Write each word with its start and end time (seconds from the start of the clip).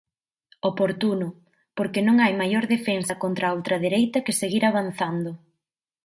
Oportuno, 0.69 1.27
porque 1.77 1.99
non 2.07 2.15
hai 2.23 2.33
maior 2.41 2.63
defensa 2.75 3.13
contra 3.23 3.43
a 3.47 3.55
ultradereita 3.57 4.23
que 4.25 4.37
seguir 4.41 4.63
avanzando. 4.65 5.31